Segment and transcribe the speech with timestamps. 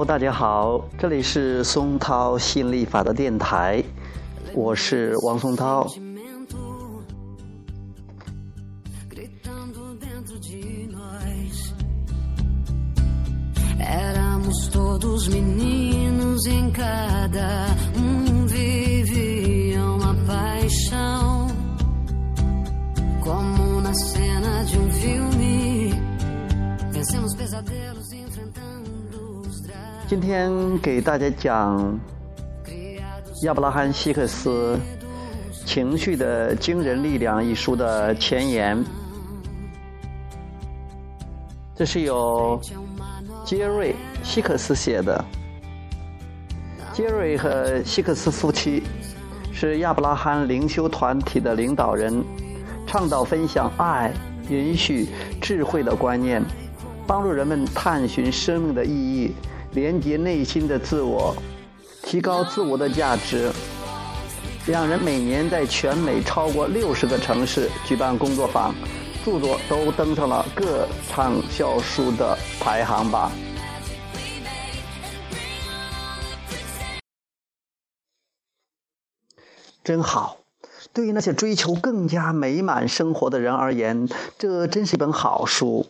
[0.00, 3.84] Hello，大家好，这里是松涛心理法的电台，
[4.54, 5.86] 我是王松涛。
[30.10, 31.96] 今天给大家讲
[33.42, 34.76] 亚伯拉罕·希克斯
[35.64, 38.84] 《情绪的惊人力量》一书的前言。
[41.76, 42.60] 这是由
[43.44, 43.92] 杰瑞·
[44.24, 45.24] 希克斯写的。
[46.92, 48.82] 杰瑞和希克斯夫妻
[49.52, 52.20] 是亚伯拉罕灵修团体的领导人，
[52.84, 54.12] 倡导分享爱、
[54.48, 55.08] 允许、
[55.40, 56.42] 智慧的观念。
[57.06, 59.34] 帮助人们探寻生命的意义，
[59.72, 61.32] 连接内心的自我，
[62.02, 63.52] 提高自我的价值。
[64.66, 68.74] 两人每年在全美超过六十个城市举办工作坊，
[69.24, 73.30] 著作都登上了各畅销书的排行榜。
[79.84, 80.38] 真好，
[80.92, 85.86] 对于那些追求更加美满生活的人而言，这真是一本好书。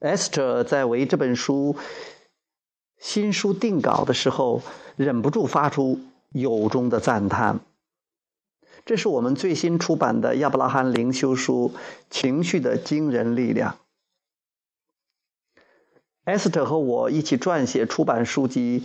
[0.00, 1.76] Esther 在为这本书
[2.98, 4.62] 新书定稿的时候，
[4.96, 7.60] 忍不住发出由衷的赞叹。
[8.84, 11.72] 这是我们最新出版的亚伯拉罕灵修书
[12.10, 13.76] 《情绪的惊人力量》。
[16.38, 18.84] Esther 和我一起撰写出版书籍，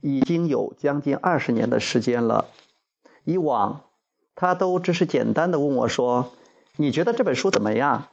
[0.00, 2.48] 已经有将近二十年的时间了。
[3.24, 3.84] 以往，
[4.34, 6.32] 他都只是简单的问我说
[6.76, 8.08] ：“你觉得这本书怎么样？”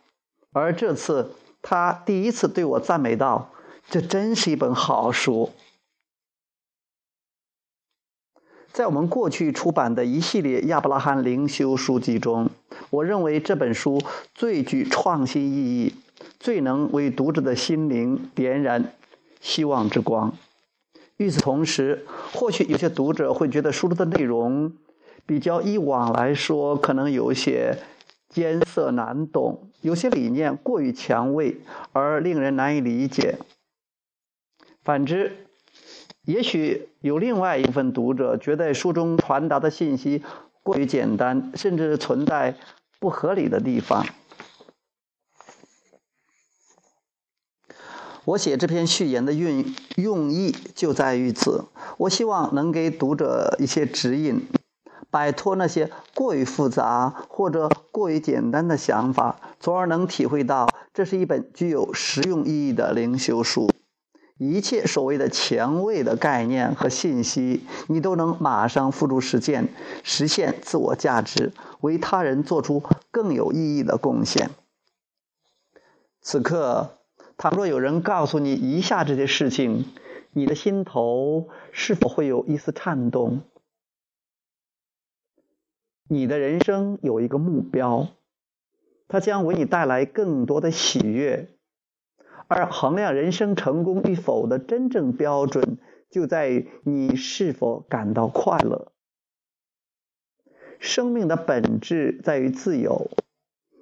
[0.52, 3.52] 而这次，他第一次对我赞美道
[3.90, 5.52] ：“这真是一本好书。”
[8.72, 12.50] 在我们过去出版的一系列亚伯拉罕灵修书籍中，
[12.92, 14.02] 我认为这本书
[14.34, 15.96] 最具创新意义，
[16.40, 18.94] 最能为读者的心灵点燃
[19.42, 20.34] 希望之光。
[21.18, 24.72] 与此同时，或许有些读者会觉得书中的内容
[25.26, 27.78] 比较以往来说，可能有些。
[28.30, 31.62] 艰涩难懂，有些理念过于强卫
[31.94, 33.40] 而令人难以理解。
[34.84, 35.48] 反之，
[36.24, 40.24] 也许有另外一部分读者觉得书中传达的信息
[40.64, 42.56] 过于简单，甚至存在
[43.00, 44.06] 不合理的地方。
[48.26, 51.66] 我写这篇序言的用用意就在于此，
[51.98, 54.48] 我希望能给读者一些指引。
[55.12, 63.72] 摆脱那些过于复杂或者过于简单的想法，从而能体会到这是一本具有实用意义的灵修书。
[64.40, 69.68] 一切所谓的前卫的概念和信息，你都能马上付诸实践，
[70.02, 71.52] 实现自我价值，
[71.82, 74.50] 为他人做出更有意义的贡献。
[76.22, 77.00] 此刻，
[77.38, 79.84] 倘若有人告诉你以下这些事情，
[80.32, 83.42] 你的心头是否会有一丝颤动？
[86.08, 88.08] 你的人生有一个目标，
[89.10, 91.50] 它将为你带来更多的喜悦，
[92.50, 95.78] 而衡量人生成功与否的真正标准，
[96.10, 98.92] 就在于你是否感到快乐。
[100.80, 103.12] 生命的本质在于自由，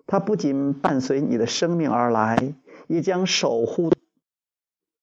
[0.06, 2.56] 它不仅伴随你的生命而来，
[2.88, 3.90] 也将守护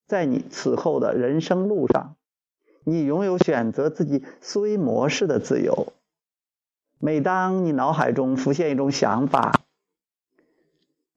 [0.05, 2.15] 在你此后的人生路上。
[2.83, 5.91] 你拥有选择自己思维模式的自由。
[6.99, 9.61] 每当你脑海中浮现一种想法，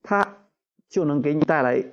[0.02, 0.38] 它
[0.88, 1.84] 就能给你带来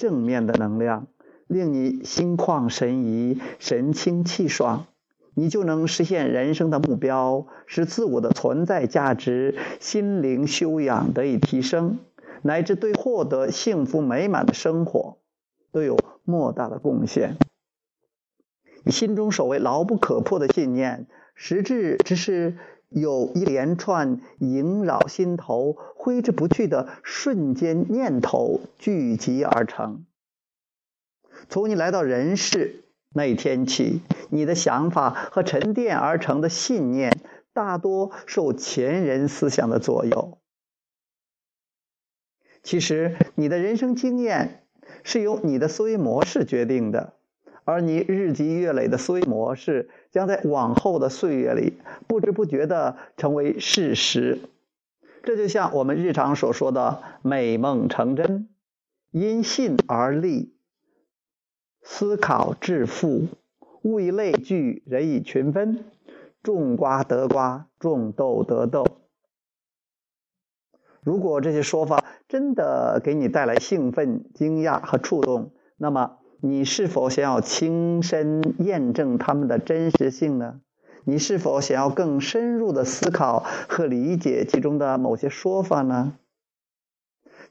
[0.00, 1.08] 正面的能量，
[1.46, 4.86] 令你心旷神怡、神清气爽，
[5.34, 11.98] 你就能实现人生的目标，使自我的存在价值、心灵修养得以提升，
[12.40, 15.18] 乃至对获得幸福美满的生活
[15.70, 17.36] 都有莫大的贡献。
[18.82, 22.56] 你心中所谓牢不可破的信念，实质只是。
[22.90, 30.04] 有一连串萦绕心头、挥之不去的瞬间念头聚集而成。
[31.48, 32.84] 从你来到人世
[33.14, 37.16] 那一天起，你的想法和沉淀而成的信念，
[37.52, 40.38] 大多受前人思想的左右。
[42.62, 44.66] 其实，你的人生经验
[45.04, 47.14] 是由你的思维模式决定的。
[47.64, 51.74] 而你日积月累的思维模式，将在往后的岁月里
[52.06, 54.38] 不知不觉地成为事实。
[55.22, 58.48] 这就像我们日常所说的“美梦成真”，
[59.12, 60.54] 因信而立，
[61.82, 63.26] 思考致富，
[63.82, 65.84] 物以类聚，人以群分，
[66.42, 68.86] 种瓜得瓜，种豆得豆。
[71.02, 80.60] 如果这些说法真的给你带来兴奋、惊讶和触动，那么你是否想要亲身验证他们的真实性呢？
[81.04, 86.14] 你是否想要更深入的思考和理解其中的某些说法呢？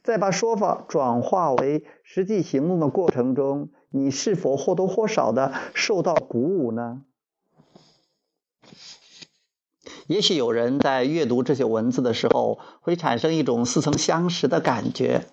[0.02, 7.02] 在把说法转化为实际行动的过程中，你是否或多或少的受到鼓舞呢？
[10.08, 15.26] 也许有人在阅读这些文字的时候，会产生一种似曾相识的感觉，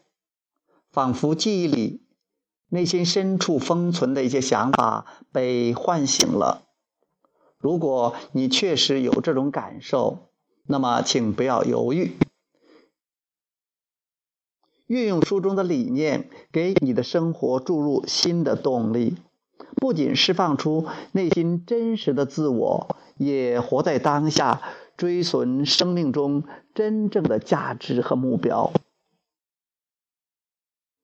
[0.90, 2.02] 仿佛记忆里
[2.68, 6.62] 内心深处封存的一些想法被唤醒了。
[7.58, 10.28] 如果你确实有这种感受，
[10.66, 12.12] 那么请不要犹豫。
[14.86, 19.16] 运用书中的理念，给你的生活注入新的动力，
[19.76, 24.62] 不仅释放出内心真实的自我，也活在当下，
[24.96, 28.72] 追寻生命中真正的价值和目标。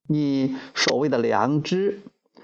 [0.09, 2.01] 你所谓的良知，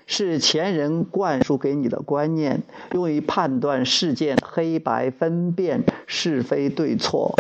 [0.06, 2.62] 是前人灌输给你的观念，
[2.93, 7.38] 用于判断事件黑白、分辨是非对错。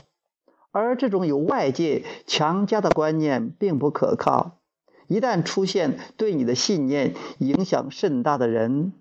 [0.70, 4.58] 而这种由外界强加的观念并不可靠。
[5.06, 8.92] 一旦出现对你的信念影响甚大的人，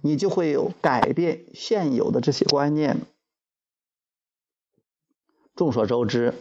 [0.00, 3.02] 你就会有改变现有的这些观念。
[5.54, 6.32] 众所周知，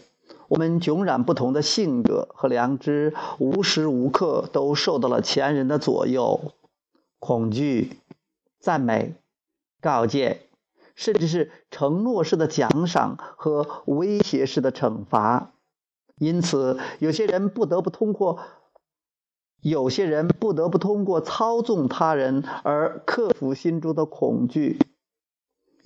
[0.49, 6.53] 我们迥然不同的性格和良知，无时无刻都受到了前人的左右，
[7.19, 7.99] 恐惧、
[8.59, 9.15] 赞美、
[9.79, 10.41] 告诫。
[10.95, 15.53] 甚至是承诺式的奖赏和威胁式的惩罚，
[16.17, 18.39] 因此，有些人不得不通过，
[19.61, 24.77] 有些人不得不通过操纵他人而克服心中的恐惧；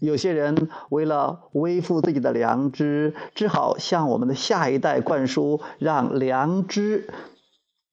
[0.05, 7.09] 有些人为了维护自己的良知，只好向我们的下一代灌输让良知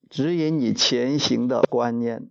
[0.09, 2.29] 指引你前行的观念，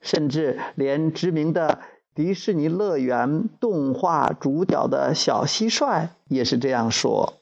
[0.00, 1.80] 甚至连知名的。
[2.14, 7.40] 迪士尼乐园动画主角的小蟋蟀也是这样说。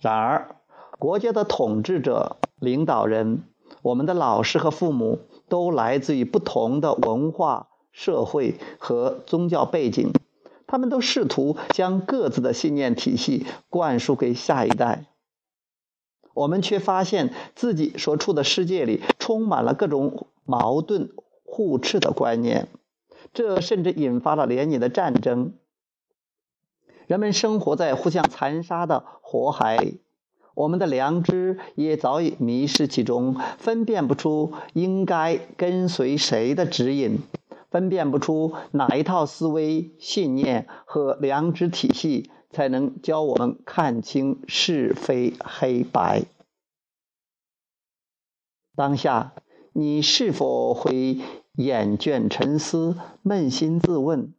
[0.00, 0.54] 然而，
[0.96, 3.42] 国家的统治者、领导人、
[3.82, 10.12] 我们的老师和父母都来自于不同的文化、社会和宗教背景，
[10.66, 15.06] 他们都试图将各自的信念体系灌输给下一代。
[16.34, 21.10] 我们却发现自己所处的世界里充满了各种矛盾。
[21.52, 22.68] 互斥的观念，
[23.34, 25.54] 这甚至引发了连年的战争。
[27.08, 30.00] 人们生活在互相残杀的火海里，
[30.54, 37.18] 我们的良知也早已迷失其中，分辨不出应该跟随谁的指引，
[37.70, 46.24] 分辨不出哪一套思维、信念和良知体系才能教我们看清是非黑白。
[48.76, 49.32] 当下，
[49.72, 51.18] 你是否会？
[51.56, 54.32] 厌倦沉思，扪心自问，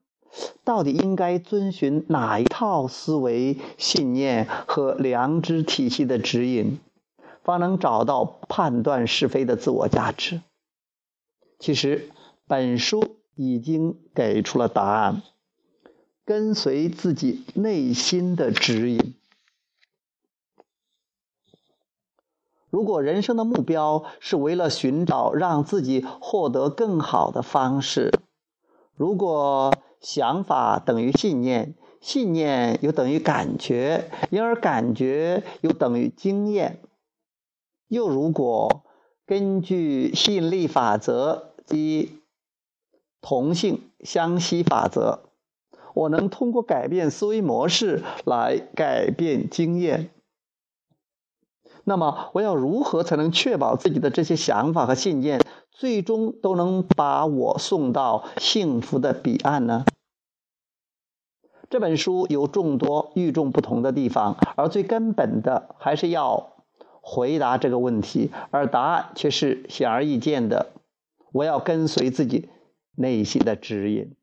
[0.63, 6.79] 到底应该遵循哪一套思维、信念和良知体系的指引，
[7.43, 10.41] 方能找到判断是非的自我价值？
[11.59, 12.09] 其实，
[12.47, 15.23] 本书已经给出了答案：
[16.23, 19.15] 跟随自己内心的指引。
[22.69, 28.11] 如果人生的目标是为了寻找让自己获得更好的方式，
[28.95, 36.79] 如果想法等于信念，信念又等于感觉，因而感觉又等于经验，
[37.87, 38.83] 又如果
[39.25, 42.20] 根据吸引力法则及
[43.21, 45.19] 同性相吸法则，
[45.93, 50.09] 我能通过改变思维模式来改变经验。
[51.83, 59.85] 那么，我要如何才能确保自己的这些想法和信念最终都能把我送到幸福的彼岸呢？
[61.69, 66.53] 这本书有众多与众不同的地方，而最根本的还是要
[67.01, 70.73] 回答这个问题，而答案却是显而易见的：
[71.31, 72.49] 我要跟随自己
[72.95, 74.15] 内心的指引。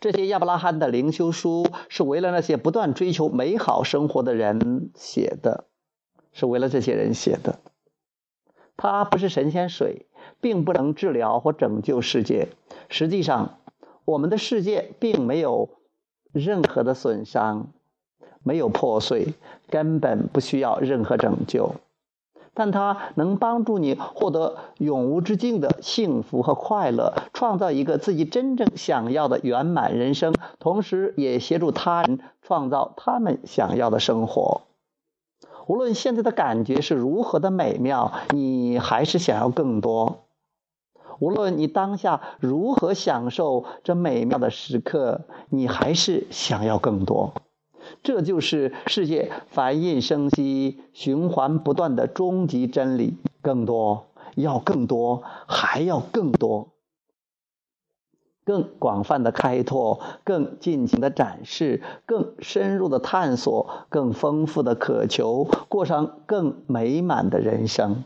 [0.00, 5.66] 这些亚伯拉罕的灵修书是为了那些不断追求美好生活的人写的，
[6.32, 7.60] 是为了这些人写的。
[8.76, 10.06] 它不是神仙水，
[10.40, 12.48] 并不能治疗或拯救世界。
[12.88, 13.58] 实际上，
[14.04, 15.68] 我们的世界并没有
[16.32, 17.72] 任何的损伤，
[18.42, 19.34] 没有破碎，
[19.68, 21.76] 根本不需要任何拯救。
[22.54, 34.62] 但它能帮助你获得永无止境的幸福和快乐，创造一个自己真正想要的圆满人生，同时也协助他人创造他们想要的生活。
[35.66, 40.24] 无论现在的感觉是如何的美妙，你还是想要更多。
[41.20, 47.32] 无论你当下如何享受这美妙的时刻，你还是想要更多。
[48.02, 54.06] 这就是世界繁衍生息、循环不断的终极真理：更多，
[54.36, 56.68] 要更多，还要更多。
[58.44, 68.02] 更广泛的开拓，更尽情的展示，更深入的探索，更丰富的渴求，过上更美满的人生。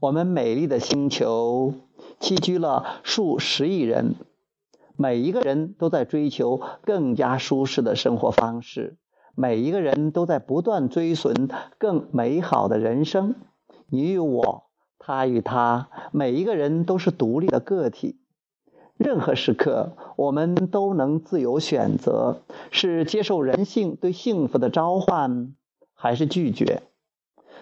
[0.00, 1.74] 我们美丽的星球
[2.18, 4.16] 栖居了数十亿人，
[4.96, 8.96] 每一个人都在追求更加舒适的生活方式，
[9.34, 11.48] 每一个人都在不断追寻
[11.78, 13.34] 更美好的人生。
[13.88, 14.64] 你与我，
[14.98, 18.20] 他与他，每一个人都是独立的个体。
[18.96, 25.54] 任何时刻，我们都能自由选择：是接受人性对幸福的召唤，
[25.94, 26.84] 还是拒绝。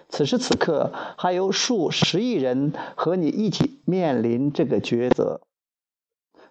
[0.09, 5.41] 此时此刻，还有数十亿人和你一起面临这个抉择。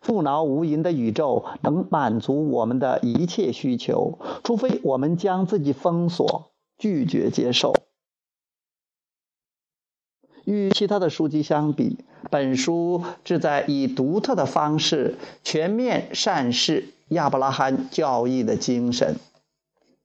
[0.02, 7.72] 富饶无垠的宇宙能满足我们的一切需求，除非我们将自己封锁，拒绝接受。
[10.44, 19.14] 与其他的书籍相比，本书旨在以独特的方式全面阐释亚伯拉罕教义的精神。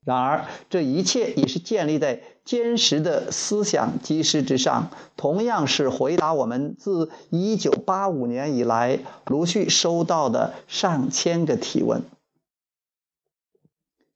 [0.06, 12.04] 然而，这一切也是建立在坚实的思想基石之上，同样是回答我们自1985年以来陆续收到的上千个提问。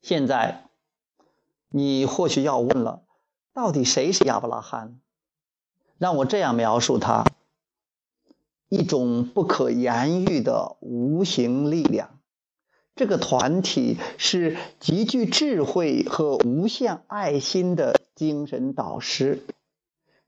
[0.01, 0.63] 现在，
[1.67, 3.01] 你或许要问了：
[3.53, 4.97] 到底谁是亚伯拉罕？
[5.97, 7.25] 让我这样描述他：
[8.69, 12.20] 一种不可言喻的无形力量。
[12.93, 19.41] 这个团体是极具智慧和无限爱心的精神导师，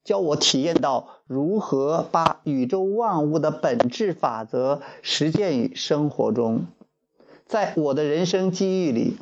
[0.03, 6.65] 教我体验到如何把宇宙万物的本质法则实践于生活中。
[7.46, 9.17] 在我的人生机遇里，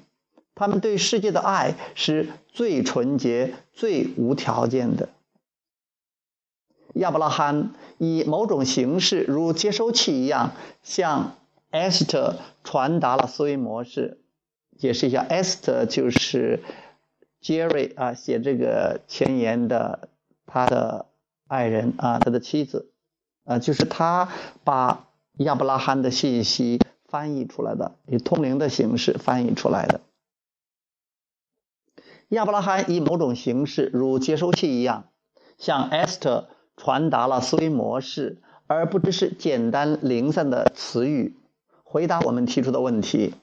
[0.55, 5.09] 他们对世界的爱是最纯洁、最无条件的。
[6.93, 10.51] 亚伯拉罕以某种形式，如接收器一样，
[10.83, 11.35] 向。
[11.71, 14.19] Esther 传达了思维模式。
[14.77, 16.63] 解释一下，Esther 就是
[17.41, 20.09] Jerry 啊写这个前言的
[20.45, 21.05] 他的
[21.47, 22.91] 爱人啊，他的妻子
[23.43, 24.29] 啊，就是他
[24.63, 30.01] 把亚伯拉罕的信息翻译出来的，以通灵的形式翻译出来的。
[32.29, 35.09] 亚伯拉罕以某种形式，如接收器一样，
[35.57, 41.35] 向 Esther 传达了思维模式，而不只是简单零散的词语。
[41.91, 43.33] 回答我们提出的问题，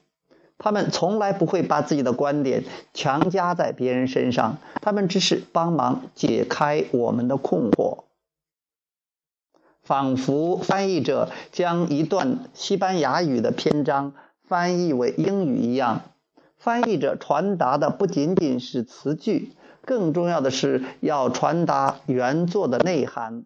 [0.57, 2.63] 他们从来不会把自己的观点
[2.95, 8.05] 强加在别人身上，他们只是帮忙解开我们的困惑，
[9.83, 16.01] 仿佛翻译者将一段西班牙语的篇章翻译为英语一样。
[16.57, 19.53] 翻译者传达的不仅仅是词句，
[19.85, 23.45] 更重要的是要传达原作的内涵。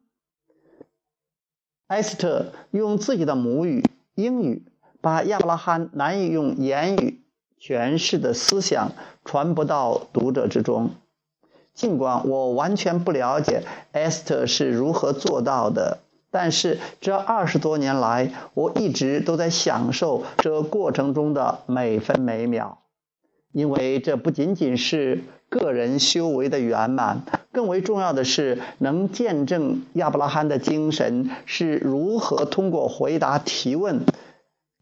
[1.88, 3.84] 埃斯特用自己的母语
[4.16, 4.64] 英语。
[5.04, 7.20] 把亚伯拉罕难以用言语
[7.60, 8.94] 诠释的思想
[9.26, 10.92] 传播到读者之中。
[11.74, 16.00] 尽管我完全不了解 Esther 是如何做到的，
[16.32, 22.78] 但是这二十多年来，我一直都在享受这过程中的每分每秒，
[23.52, 34.00] 因为这不仅仅是个人修为的圆满，更为重要的是能见证亚伯拉罕的精神是如何通过回答提问。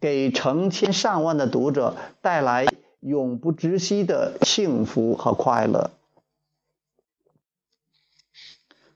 [0.01, 2.65] 给成千上万的读者带来
[3.00, 5.91] 永不止息的幸福和快乐。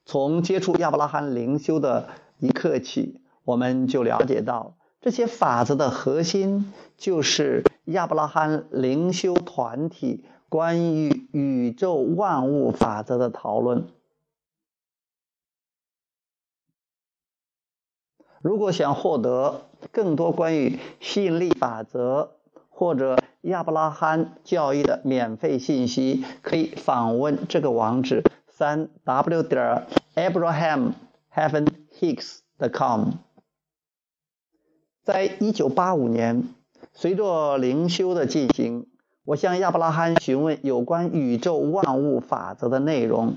[0.03, 2.09] 从接触亚伯拉罕灵修的
[2.39, 13.87] 一刻起，我们就了解到，这些法则的核心就是亚伯拉罕灵修团体关于宇宙万物法则的讨论。
[18.41, 22.31] 如果想获得更多关于吸引力法则
[22.69, 30.93] 或者亚伯拉罕教义的免费信息，可以访问这个网址：三 w 点 abraham
[31.33, 31.67] heaven
[31.99, 33.11] hicks dot com。
[35.03, 36.49] 在一九八五年，
[36.93, 38.87] 随着灵修的进行，
[39.23, 43.35] 我向亚伯拉罕询问有关宇宙万物法则的内容，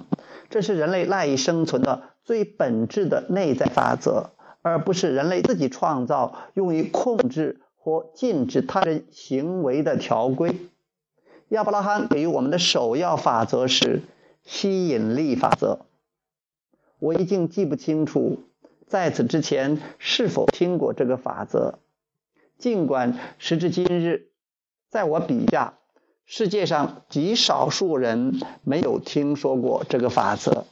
[0.49, 4.31] 这是人类赖以生存的最本质的内在法则，
[4.69, 10.57] 而不是人类自己创造用于控制或禁止他人行为的条规。
[11.49, 14.03] 亚伯拉罕给予我们的首要法则是
[14.45, 15.87] 吸引力法则。
[16.99, 18.41] 我已经记不清楚
[18.87, 21.79] 在此之前是否听过这个法则，
[22.59, 24.29] 尽管时至今日，
[24.91, 25.75] 在我笔下。
[26.31, 30.67] 世界上极少数人没有听说过这个法则，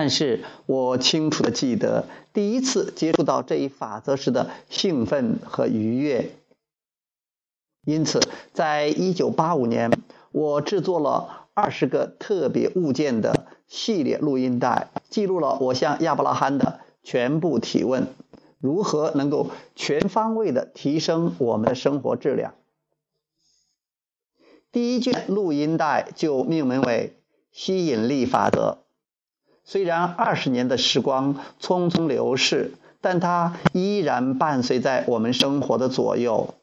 [0.00, 6.30] 但是我清楚的记得第一次接触到这一法则时的兴奋和愉悦。
[7.84, 8.20] 因此，
[8.52, 9.90] 在一九八五年，
[10.30, 18.06] 我制作了二十个特别物件的系列录音带，记录了我向亚伯拉罕的全部提问：
[18.60, 22.54] 如何能够全方位的提升我们的生活质量。
[24.70, 27.16] 第一卷录音带就命名为
[27.50, 28.78] “吸引力法则”。
[29.70, 32.72] 虽然二十年的时光匆匆流逝，
[33.02, 36.54] 但它依然伴随在我们生活的左右。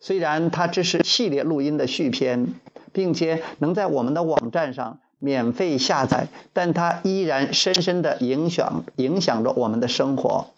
[0.00, 2.52] 虽然它只是系列录音的续篇，
[2.92, 10.48] 并且能在我们的网站上免费下载，但它依然深深的影响影响着我们的生活。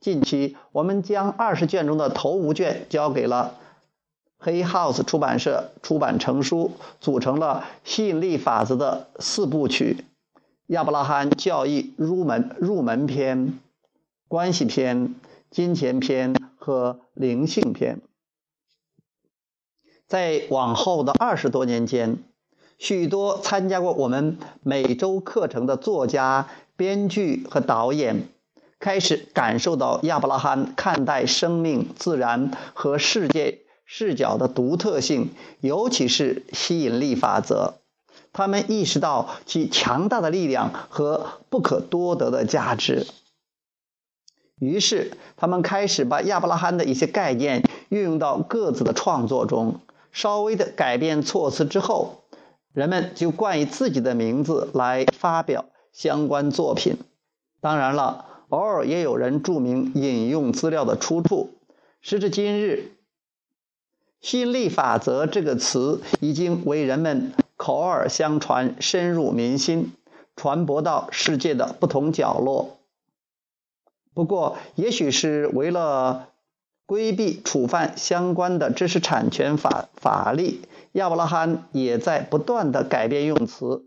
[0.00, 3.54] 近期，我们将二十卷中的头五卷交给了。
[4.36, 10.04] 黑 House 出版社出版成书，组成了吸引力法则的四部曲：
[10.72, 13.58] 亚伯拉罕教义入门入门篇、
[14.26, 15.14] 关系篇、
[15.50, 18.00] 金钱篇和灵性篇。
[20.08, 22.16] 在往后的二十多年间，
[22.78, 28.28] 许多参加过我们每周课程的作家、编剧和导演，
[28.78, 33.58] 开始感受到亚伯拉罕看待生命、自然和世界。
[33.84, 35.28] 视角的独特性，
[35.60, 37.74] 尤其是吸引力法则，
[38.32, 43.06] 他们意识到其强大的力量和不可多得的价值。
[44.58, 49.80] 于是，他们开始把亚伯拉罕的一些概念运用到各自的创作中。
[50.12, 52.24] 稍微的改变措辞之后，
[52.72, 56.98] 人们就冠以自己的名字来发表相关作品。
[57.60, 61.54] 当然了，偶尔也有人注明引用资料的出处。
[62.00, 62.92] 时至今日。
[64.20, 69.92] 吸引力法则这个词已经为人们口耳相传，深入民心，
[70.34, 72.78] 传播到世界的不同角落。
[74.12, 76.30] 不过，也许是为了
[76.86, 83.84] 规避触犯相关的知识产权法法律，亚伯拉罕也在不断的改变用词。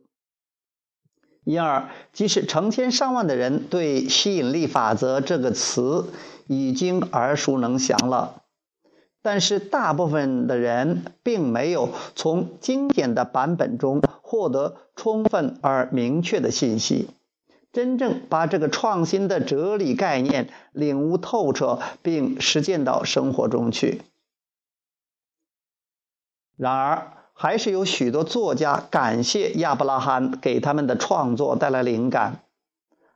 [1.43, 6.13] 因而，即使成千上万的人对“吸引力法则”这个词
[6.47, 8.44] 已经耳熟能详了。
[9.25, 17.09] 但是，大部分的人并没有从经典的版本中获得充分而明确的信息，
[17.73, 24.03] 真正把这个创新的哲理概念领悟透彻并实践到生活中去。
[26.55, 32.41] 然而，还是有许多作家感谢亚伯拉罕给他们的创作带来灵感。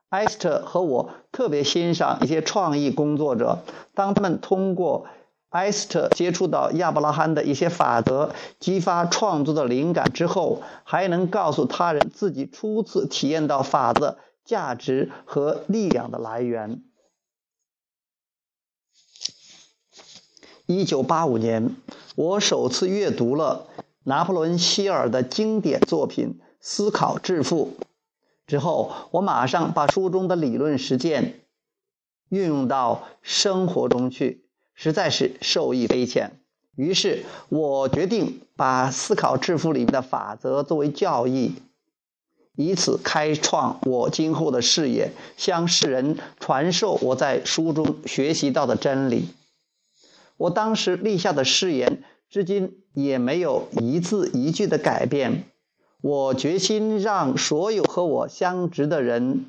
[0.09, 3.59] 埃斯特和我特别欣赏一些创意工作者，
[3.93, 5.05] 当他们通过。
[5.49, 16.83] 埃斯特接触到亚伯拉罕的一些法则，激发创作的灵感之后，还能告诉他人自己初次体验到法则价值和力量的来源。
[20.67, 21.75] 一九八五年，
[22.15, 23.65] 我首次阅读了
[24.03, 27.73] 拿破仑·希尔的经典作品《思考致富》
[28.45, 31.41] 之后，我马上把书中的理论实践
[32.29, 34.45] 运用到生活中去。
[34.81, 36.39] 实在是受益匪浅，
[36.77, 41.55] 于是我决定把《思考致富》里面的法则作为教义，
[42.55, 49.25] 以此开创我今后的事业，向世人传授我在书中学习到的真理。
[50.37, 55.43] 我当时立下的誓言，至今也没有一字一句的改变。
[55.99, 59.43] 我决心让所有和我相值的人，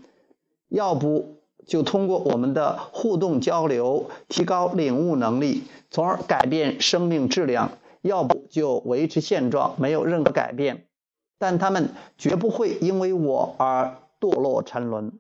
[0.69, 1.40] 要不。
[1.67, 7.71] 就通过我们的互动交流，提高领悟能力，从而改变生命质量；
[8.03, 10.87] 要不就维持现状，没有任何改变。
[11.39, 15.19] 但他们绝不会因为我而堕落沉沦。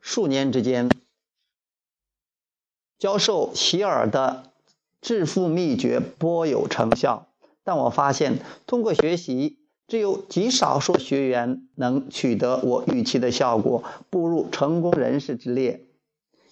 [0.00, 0.90] 数年之间，
[2.98, 4.44] 教授希尔的
[5.00, 7.26] 致富秘诀颇有成效，
[7.62, 9.59] 但我发现通过学习。
[9.90, 15.84] 只有极少数学员能取得我预期的效果，步入成功人士之列。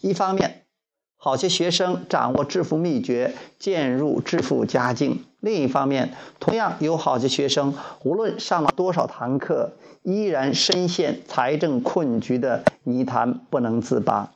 [0.00, 0.66] 一方面，
[1.16, 5.24] 好些学生掌握致富秘诀，渐入致富佳境。
[5.38, 14.32] 另一方面，同样有好些学生，无论上了多少堂课，依然深陷财政困局的泥潭不能自拔。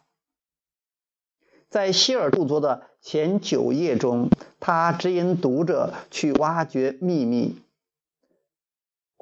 [1.69, 7.57] 在希尔著作的前九页中，他指引读者去挖掘秘密。（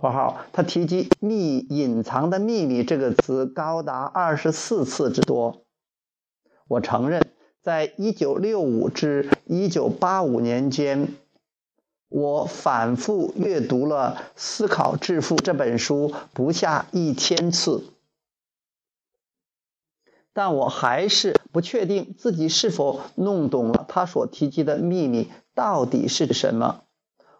[0.00, 5.64] 括号）他提及“秘隐藏的秘密”这个词高达二十四次之多。
[6.68, 7.22] 我承认。
[7.62, 11.14] 在一九六五至一九八五年间，
[12.08, 17.84] 我反复阅读了《思考致富》这本书不下一千次，
[20.32, 26.84] 但我还是不确定自己是否弄懂了他所提及的秘密到底是什么。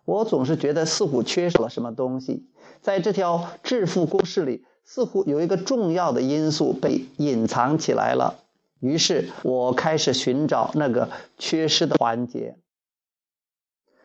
[0.04, 2.49] 我总是觉得似乎缺少了什么东西，
[2.80, 8.40] 在这条致富公式里，似乎有一个重要的因素被隐藏起来了。
[8.80, 12.56] 于是我开始寻找那个缺失的环节，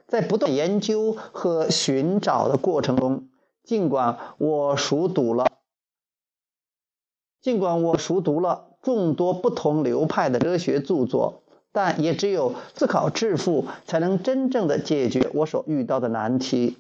[0.06, 3.30] 在不断研究和寻找的过程中，
[3.64, 5.48] 尽管我熟读了，
[7.42, 16.78] 尽管我熟读了众多不同流派的哲学著作，但也只有思考致富，才能真正的解决我所遇到的难题。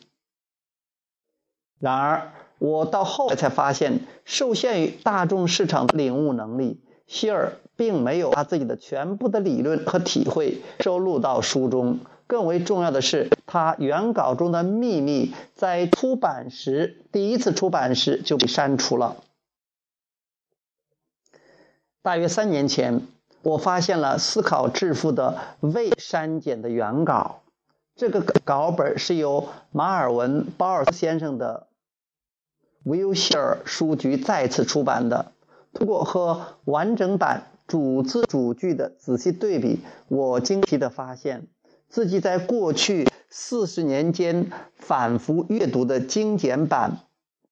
[1.85, 6.81] 然而，我到后来才发现，受限于大众市场的领悟能力。
[7.05, 11.99] 希尔并没有把自己的全部的理论和体会收录到书中。
[12.25, 19.17] 更为重要的是，他原稿中的秘密在出版时，第一次出版时就被删除了。
[22.01, 23.05] 大约三年前，
[23.43, 27.41] 我发现了《思考致富》的未删减的原稿。
[27.95, 31.67] 这个稿本是由马尔文·鲍尔斯先生的
[32.85, 35.31] 维尤希尔书局再次出版的。
[35.73, 41.47] 通过和完整版主字主句的仔细对比，我惊奇地发现
[41.89, 46.99] 自己在过去四十年间反复阅读的精简版，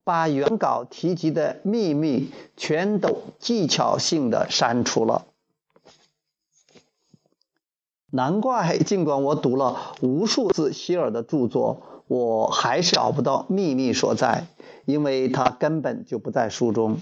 [0.03, 5.25] 把原稿提及的秘密全都技巧性的删除了。
[8.15, 14.45] 难怪，尽管我读了无数次希尔的著作，我还是找不到秘密所在，
[14.85, 17.01] 因为它根本就不在书中。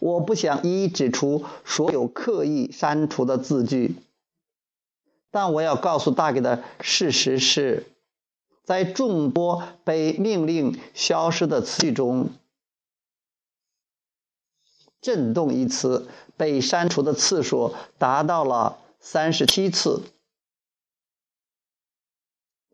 [0.00, 3.96] 我不想一一指出所有刻意删除的字句，
[5.30, 7.86] 但我要告诉大家的事实是，
[8.64, 12.28] 在众多被命令消失的词句中
[15.00, 20.02] ，“震动”一词被删除的次数达到了三十七次。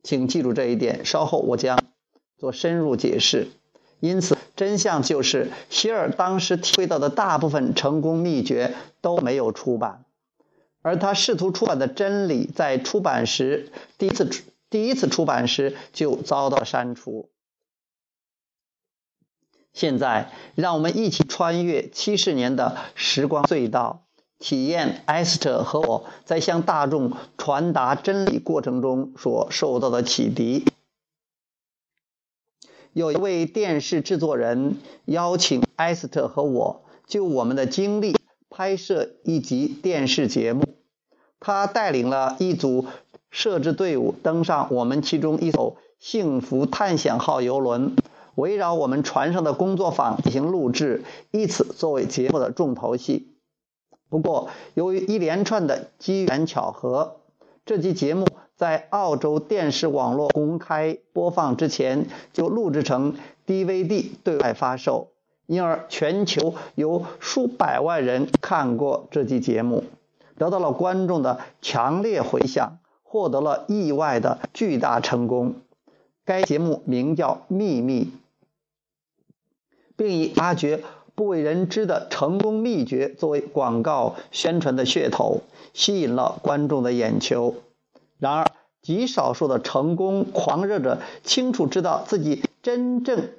[0.05, 1.83] 请记住这一点，稍后我将
[2.38, 3.49] 做深入解释。
[3.99, 10.05] 因此，真相就是希尔当时体会到的大部分成功秘诀都没有出版，
[10.83, 14.31] 而他试图出版的真理在出版时第一次
[14.71, 17.29] 第一次出版时就遭到删除。
[19.73, 24.07] 现在，让我们一起穿越七十年的时光隧道，
[24.40, 30.64] 体验艾斯特和我在向大众传达真理过程中所受到的启迪。
[32.92, 38.16] 有一位电视制作人邀请埃斯特和我就我们的经历
[38.48, 40.64] 拍摄一集电视节目。
[41.38, 42.87] 他带领了一组
[43.31, 47.94] 摄制队伍登上我们其中一艘“幸福探险号”游轮，
[48.35, 53.30] 围绕我们船上的工作坊进行录制，以此作为节目的重头戏。
[54.11, 57.16] 不过，由于一连串的机缘巧合，
[57.64, 58.27] 这集节目。
[58.57, 63.14] 在澳洲电视网络公开播放之前，就录制成
[63.46, 65.09] DVD 对外发售，
[65.46, 69.85] 因而全球有数百万人看过这期节目，
[70.37, 75.55] 得到了观众的强烈回响，获得了意外的巨大成功。
[76.27, 78.05] 该节目名叫《秘密》，
[79.96, 85.42] 并以发掘不为人知的成功秘诀作为广告宣传的噱头，
[85.73, 87.55] 吸引了观众的眼球。
[88.18, 88.46] 然而，
[88.83, 93.31] 极少数的成功狂热者清楚知道自己真正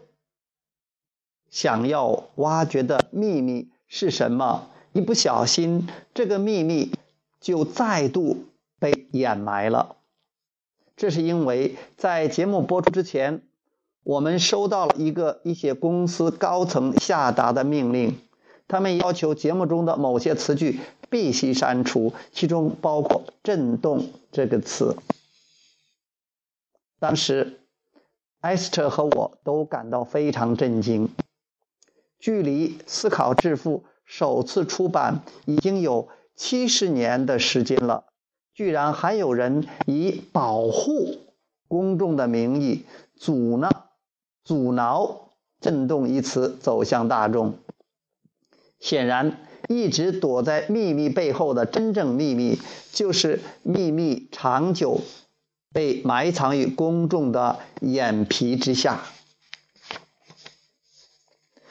[1.50, 6.92] 想要挖掘的秘密是什么，一不小心，这个秘密
[7.40, 8.46] 就再度
[8.80, 9.98] 被掩埋了。
[10.96, 13.42] 这是因为在节目播出之前，
[14.04, 18.18] 我们收到了一个一些公司高层下达的命令，
[18.68, 20.80] 他们要求节目中的某些词句。
[21.12, 24.96] 必须删除，其中包括“震动”这个词。
[27.02, 27.60] 当时，
[28.40, 31.10] 艾斯特和我都感到非常震惊。
[32.18, 38.06] 距离《思考致富》首次出版已经有七十年的时间了，
[38.54, 41.18] 居然还有人以保护
[41.68, 42.86] 公众的名义
[43.18, 43.81] 阻挠、
[44.52, 45.30] 阻挠
[45.62, 47.56] “震动”一词走向大众。
[48.82, 49.38] 显然，
[49.70, 52.60] 一直躲在秘密背后的真正秘密，
[52.92, 55.00] 就是秘密长久
[55.72, 59.06] 被埋藏于公众的眼皮之下。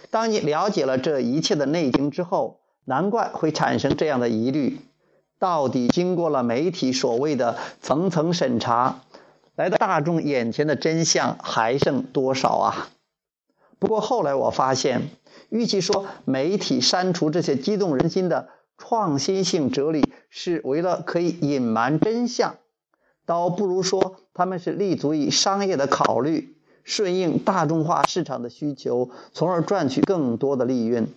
[0.08, 4.80] 当你了解了这一切的内情之后，难怪会产生这样的疑虑：
[5.38, 9.02] 到底经过了媒体所谓的层层审查，
[9.60, 12.88] 来到大众眼前的真相还剩多少啊？
[13.78, 15.02] 不过后来我发现。
[15.50, 22.54] 与其说媒体删除这些激动人心的创新性哲理是为了可以隐瞒真相，
[23.26, 31.08] 倒不如说他们是立足于商业的考虑，顺应大众化市场的需求，从而赚取更多的利润。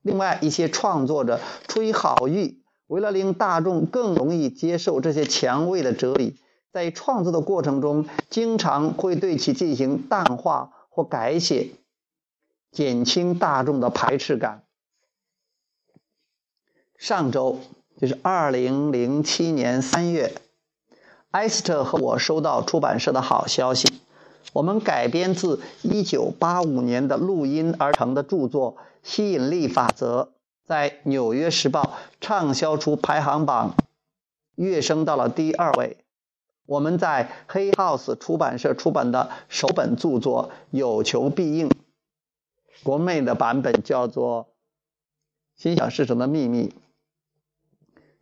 [0.00, 6.36] 另外，一些创作者出于好意，为了令大众更容易接受这些前卫的哲理，
[6.78, 11.70] 在创作的过程中经常会对其进行淡化或改写。
[12.70, 14.62] 减轻大众的排斥感。
[16.96, 17.58] 上周
[18.00, 20.32] 就是二零零七年三月，
[21.32, 24.00] 埃斯特和我收到出版社的好消息，
[24.52, 30.22] 我们改编自一九八五年的录音而成的著作《吸引力法则》
[30.64, 31.82] 在《纽约时报》
[32.20, 33.74] 畅销书排行榜
[34.54, 35.96] 跃升到了第二位。
[36.68, 41.74] 我们在黑 house 出版社出版的首本著作有求必应。
[42.82, 44.44] 国内的版本叫做
[45.62, 46.68] 《心想事成的秘密》。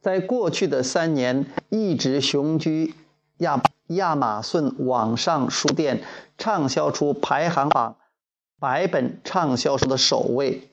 [0.00, 2.94] 在过去的三年，一直雄居
[3.38, 6.04] 亚亚马逊网上书店
[6.38, 7.96] 畅销书排行榜
[8.60, 10.70] 百本畅销书的首位。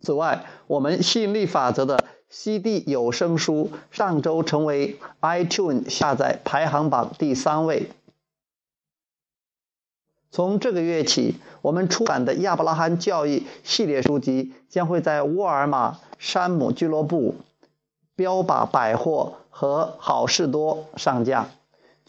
[0.00, 2.01] 此外，我们吸引力法则的
[2.34, 7.90] CD 有声书上周成为 iTunes 下载排行榜第三位。
[10.30, 17.34] 从这个月起，我们出版的亚伯拉罕教育系列书籍将会在沃尔玛、山姆俱乐部、
[18.16, 21.50] 标靶百货和好事多上架。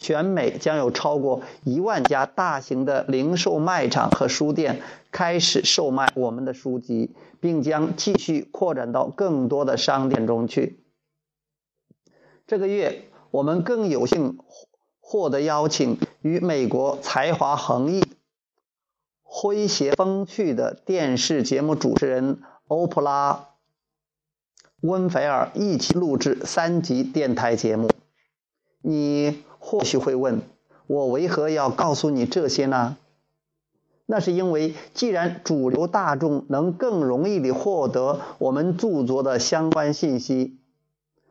[0.04, 10.84] 全美将有超过一万家大型的零售卖场和书店开始售卖我们的书籍，并将继续扩展到更多的商店中去。
[12.46, 14.36] 这个月，我们更有幸
[15.00, 18.04] 获得邀请，与美国才华横溢。
[19.24, 23.32] 诙谐风趣的电视节目主持人欧普拉·
[24.82, 27.88] 温菲尔一起录制三集电台节目。
[28.86, 30.42] 你或许会问，
[30.86, 32.98] 我为何要告诉你这些呢？
[34.04, 40.58] 那是因为，既然主流大众能更容易地获得我们著作的相关信息，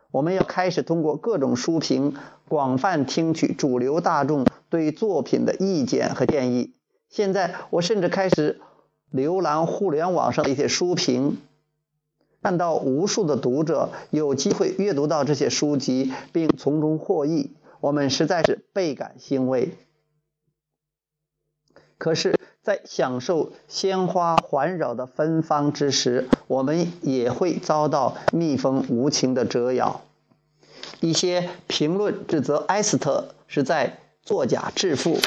[0.10, 2.16] 我们要开始通过各种书评，
[2.48, 6.74] 广泛听取主流大众对作品的意见和建议。
[7.10, 8.60] 现在我甚至开始
[9.14, 11.38] 浏览互联网上的一些书评，
[12.42, 17.52] 看到无数的读者有机会阅读到这些书籍，并从中获益，
[17.84, 19.76] 我们实在是倍感欣慰。
[21.98, 30.00] 可是，在享受鲜花环绕的芬芳之时，我们也会遭到蜜蜂无情的蛰咬。
[31.02, 35.18] 一些评论指责埃斯特是在作假致富。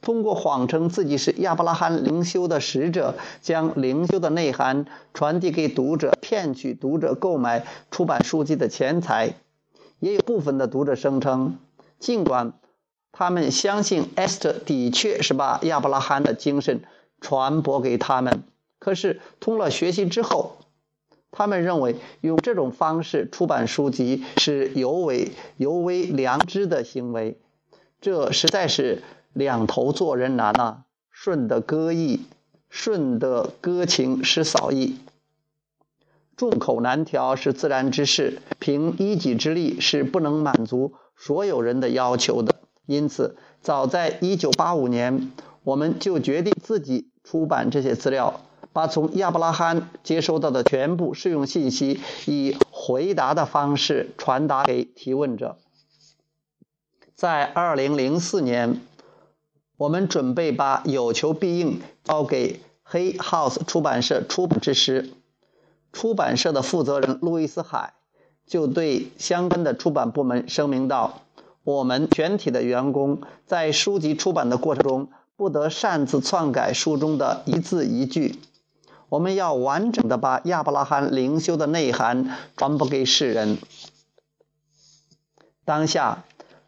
[0.00, 9.34] 通过谎称自己是亚伯拉罕灵修的使者，将灵修的内涵传递给读者，骗取读者购买出版书籍的钱财。
[10.02, 11.58] 也有部分的读者声称，
[12.00, 12.54] 尽管
[13.12, 16.82] 他们相信 Esther 的确是把亚伯拉罕的精神
[17.20, 18.42] 传播给他们，
[18.80, 20.56] 可是通了学习之后，
[21.30, 27.38] 他们认为用这种方式出版书籍是尤为尤为良知的行为。
[28.00, 29.02] 这实在是。
[29.34, 32.20] 两头做人难呐，顺的歌意，
[32.68, 34.98] 顺的歌情失扫意。
[36.42, 42.56] 众口难调是自然之事，凭一己之力是不能满足所有人的要求的。
[42.84, 45.30] 因此，早在1985年，
[45.62, 48.40] 我们就决定自己出版这些资料，
[48.72, 55.58] 把从亚伯拉罕接收到的全部适用信息，以回答的方式传达给提问者。
[57.14, 58.80] 在2004年。
[59.78, 65.10] 我们准备把有求必应交给黑 House 出版社出版之时，
[65.92, 67.92] 出版社的负责人路易斯海
[68.46, 71.20] 就对相关的出版部门声明道
[71.64, 78.40] ：“我们全体的员工在书籍出版的过程中不得擅自篡改书中的一字一句。
[79.08, 83.58] 我们要完整的把亚伯拉罕灵修的内涵传播给世人。
[85.64, 86.24] 当下，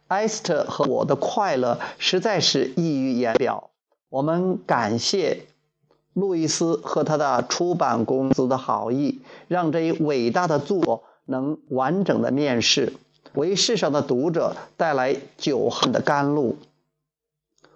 [0.06, 3.70] 艾斯特和我的快乐实在是溢于言表。
[4.10, 5.46] 我们感谢
[6.14, 12.94] 路易斯和他的出版公司的好意，让这一伟大的作能完整的面世，
[13.34, 16.56] 为世上的读者带来久恨的甘露。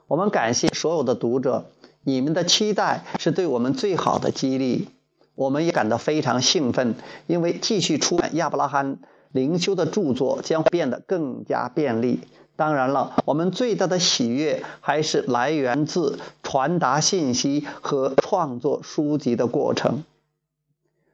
[0.06, 1.66] 我们感谢所有的读者，
[2.02, 4.88] 你们的期待是对我们最好的激励。
[5.34, 6.94] 我们也感到非常兴奋，
[7.26, 8.98] 因为继续出版亚伯拉罕
[9.30, 12.20] 灵修的著作将变得更加便利。
[12.58, 20.02] 当然了，我们最大的喜悦还是来源自传达信息和创作书籍的过程。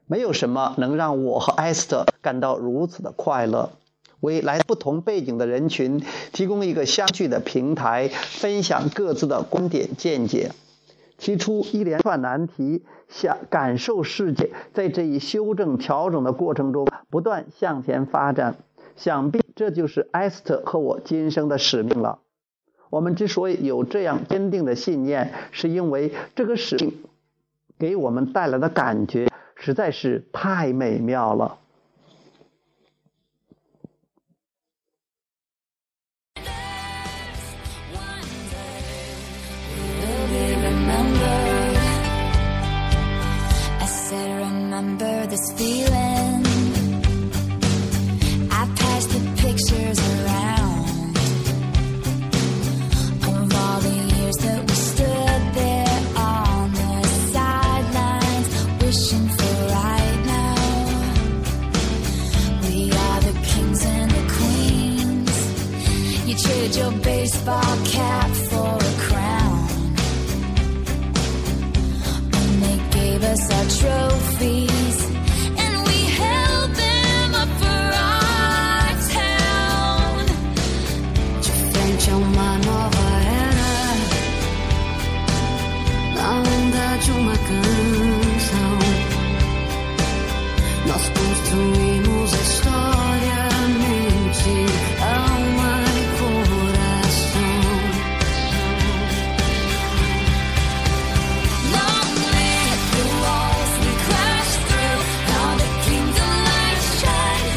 [0.06, 3.72] 没有什么能让我和艾斯特感到如此的快乐，
[4.20, 6.02] 为来自不同背景的人群
[6.32, 10.52] 提供一个相聚的平台，分享各自的观点见解，
[11.18, 18.56] 提出一连串难题，想感受世界在这一修正调整的过程中不断向前发展。
[18.96, 22.18] 想必这就是艾斯特和我今生的使命了。
[22.90, 26.92] 我们之所以有这样坚定的信念，是因为这个使命
[27.78, 31.58] 给我们带来的感觉实在是太美妙了。